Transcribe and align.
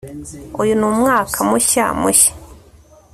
uyu 0.61 0.73
ni 0.79 0.85
umwaka 0.91 1.37
mushya 1.49 1.85
mushya 2.01 2.31